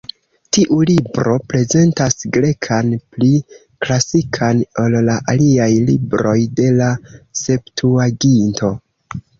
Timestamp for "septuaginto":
7.45-8.79